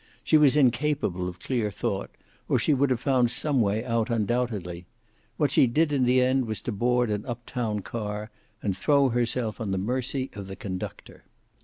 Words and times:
She 0.23 0.35
was 0.35 0.57
incapable 0.57 1.29
of 1.29 1.39
clear 1.39 1.69
thought, 1.69 2.09
or 2.49 2.57
she 2.57 2.73
would 2.73 2.89
have 2.89 2.99
found 2.99 3.29
some 3.29 3.61
way 3.61 3.85
out, 3.85 4.09
undoubtedly. 4.09 4.87
What 5.37 5.51
she 5.51 5.67
did, 5.67 5.93
in 5.93 6.05
the 6.05 6.19
end, 6.21 6.45
was 6.47 6.59
to 6.61 6.71
board 6.71 7.11
an 7.11 7.23
up 7.27 7.45
town 7.45 7.81
car 7.81 8.31
and 8.63 8.75
throw 8.75 9.09
herself 9.09 9.61
on 9.61 9.69
the 9.69 9.77
mercy 9.77 10.31
of 10.33 10.47
the 10.47 10.55
conductor. 10.55 11.21